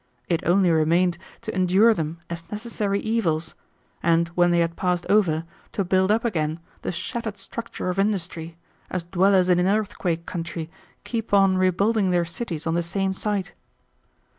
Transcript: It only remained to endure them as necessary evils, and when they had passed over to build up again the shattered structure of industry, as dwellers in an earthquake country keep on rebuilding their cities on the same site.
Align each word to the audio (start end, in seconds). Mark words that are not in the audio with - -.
It 0.27 0.43
only 0.47 0.71
remained 0.71 1.19
to 1.41 1.53
endure 1.53 1.93
them 1.93 2.21
as 2.27 2.43
necessary 2.51 2.99
evils, 3.01 3.53
and 4.01 4.29
when 4.29 4.49
they 4.49 4.57
had 4.57 4.75
passed 4.75 5.05
over 5.11 5.43
to 5.73 5.83
build 5.85 6.11
up 6.11 6.25
again 6.25 6.59
the 6.81 6.91
shattered 6.91 7.37
structure 7.37 7.87
of 7.87 7.99
industry, 7.99 8.57
as 8.89 9.03
dwellers 9.03 9.47
in 9.47 9.59
an 9.59 9.67
earthquake 9.67 10.25
country 10.25 10.71
keep 11.03 11.35
on 11.35 11.55
rebuilding 11.55 12.09
their 12.09 12.25
cities 12.25 12.65
on 12.65 12.73
the 12.73 12.81
same 12.81 13.13
site. 13.13 13.53